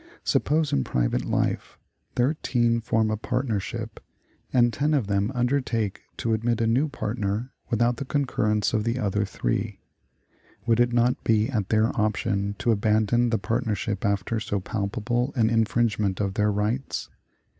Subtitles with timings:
[0.23, 1.77] Suppose, in private life,
[2.15, 3.99] thirteen form a partnership,
[4.51, 8.97] and ten of them undertake to admit a new partner without the concurrence of the
[8.97, 9.79] other three;
[10.65, 15.51] would it not be at their option to abandon the partnership after so palpable an
[15.51, 17.09] infringement of their rights?